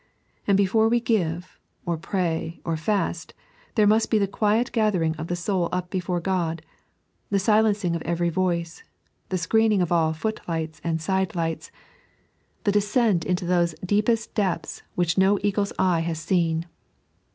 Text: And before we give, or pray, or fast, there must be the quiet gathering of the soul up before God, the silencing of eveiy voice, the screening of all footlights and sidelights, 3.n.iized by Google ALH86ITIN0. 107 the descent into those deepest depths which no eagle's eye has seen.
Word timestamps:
And 0.47 0.57
before 0.57 0.89
we 0.89 0.99
give, 0.99 1.59
or 1.85 1.95
pray, 1.95 2.59
or 2.65 2.75
fast, 2.75 3.35
there 3.75 3.85
must 3.85 4.09
be 4.09 4.17
the 4.17 4.25
quiet 4.27 4.71
gathering 4.71 5.15
of 5.17 5.27
the 5.27 5.35
soul 5.35 5.69
up 5.71 5.91
before 5.91 6.19
God, 6.19 6.63
the 7.29 7.37
silencing 7.37 7.95
of 7.95 8.01
eveiy 8.01 8.31
voice, 8.31 8.81
the 9.29 9.37
screening 9.37 9.79
of 9.79 9.91
all 9.91 10.11
footlights 10.13 10.81
and 10.83 10.99
sidelights, 10.99 11.67
3.n.iized 12.63 12.63
by 12.63 12.63
Google 12.63 12.63
ALH86ITIN0. 12.63 12.63
107 12.63 12.63
the 12.63 12.71
descent 12.71 13.25
into 13.25 13.45
those 13.45 13.75
deepest 13.85 14.33
depths 14.33 14.81
which 14.95 15.17
no 15.19 15.37
eagle's 15.43 15.73
eye 15.77 15.99
has 15.99 16.17
seen. 16.17 16.65